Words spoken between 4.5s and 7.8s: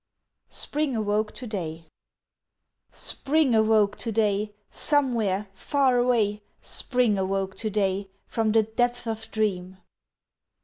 Somewhere far away Spring awoke to